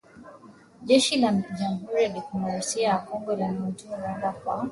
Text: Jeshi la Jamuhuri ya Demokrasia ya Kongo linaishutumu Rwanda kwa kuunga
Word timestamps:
Jeshi 0.87 1.19
la 1.21 1.31
Jamuhuri 1.57 2.03
ya 2.03 2.09
Demokrasia 2.13 2.87
ya 2.89 2.97
Kongo 2.97 3.35
linaishutumu 3.35 3.95
Rwanda 3.97 4.31
kwa 4.31 4.33
kuunga 4.41 4.59